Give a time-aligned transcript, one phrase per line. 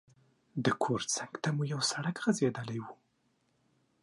[0.63, 2.93] د کور څنګ ته مو یو سړک غځېدلی وو.